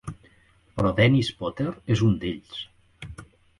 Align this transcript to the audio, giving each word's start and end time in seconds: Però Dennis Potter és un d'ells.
Però 0.79 0.93
Dennis 1.01 1.29
Potter 1.43 1.67
és 1.97 2.03
un 2.09 2.17
d'ells. 2.25 2.59